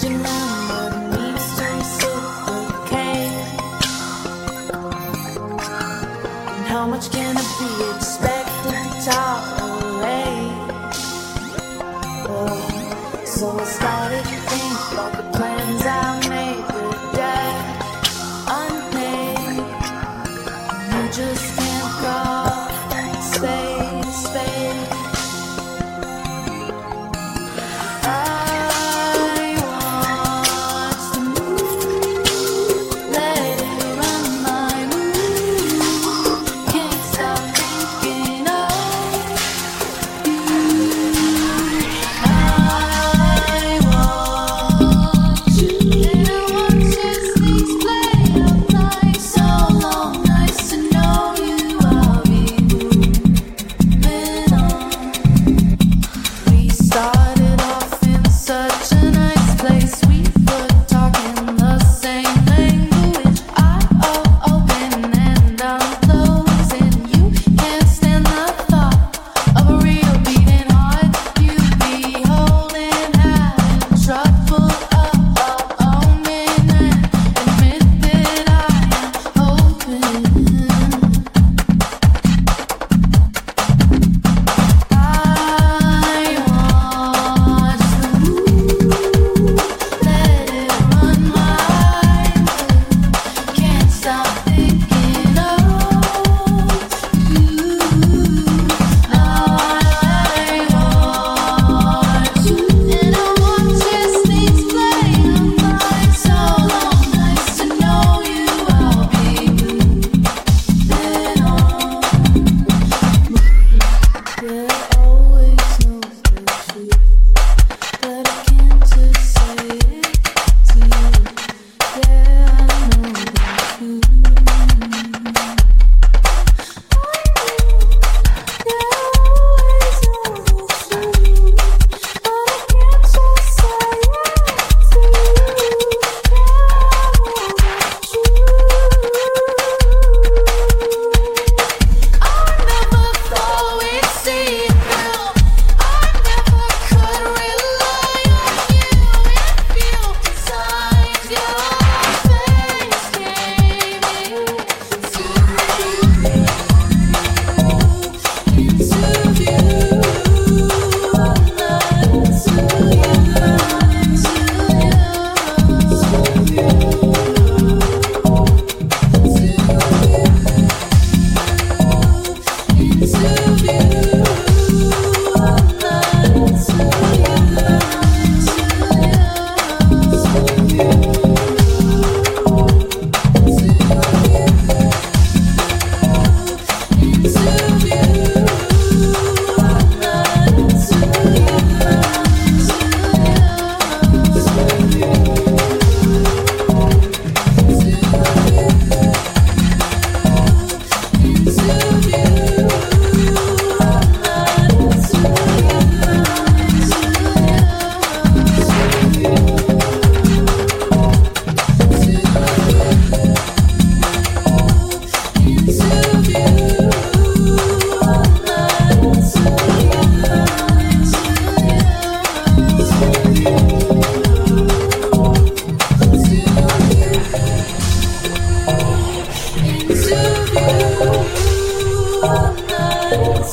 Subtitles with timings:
[0.00, 0.89] to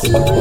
[0.03, 0.36] you.